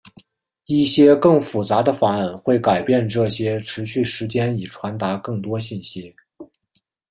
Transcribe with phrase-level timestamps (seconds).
[0.65, 6.15] 一些更复杂的方案会改变这些持续时间以传达更多信息。